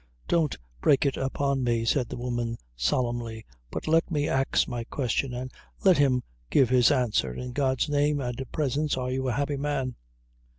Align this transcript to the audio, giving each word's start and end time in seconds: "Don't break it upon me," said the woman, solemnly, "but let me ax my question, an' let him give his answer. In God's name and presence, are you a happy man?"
"Don't 0.27 0.57
break 0.81 1.05
it 1.05 1.15
upon 1.15 1.63
me," 1.63 1.85
said 1.85 2.09
the 2.09 2.17
woman, 2.17 2.57
solemnly, 2.75 3.45
"but 3.69 3.87
let 3.87 4.09
me 4.09 4.27
ax 4.27 4.67
my 4.67 4.83
question, 4.83 5.31
an' 5.31 5.51
let 5.85 5.99
him 5.99 6.23
give 6.49 6.69
his 6.69 6.89
answer. 6.89 7.35
In 7.35 7.51
God's 7.53 7.87
name 7.87 8.19
and 8.19 8.43
presence, 8.51 8.97
are 8.97 9.11
you 9.11 9.27
a 9.27 9.33
happy 9.33 9.57
man?" 9.57 9.95